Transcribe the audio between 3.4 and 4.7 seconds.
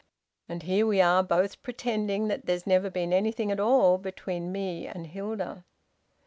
at all between